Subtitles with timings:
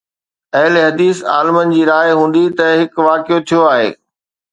[0.59, 3.93] اهلحديث عالمن جي راءِ هوندي ته هڪ واقعو ٿيو آهي.